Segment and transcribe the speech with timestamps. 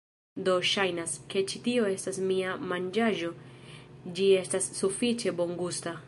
[0.47, 3.29] Do, ŝajnas, ke ĉi tio estas mia manĝaĵo
[4.19, 5.99] ĝi estas sufiĉe bongusta